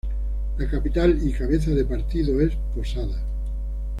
[0.57, 3.21] La capital y cabeza de partido es Posadas.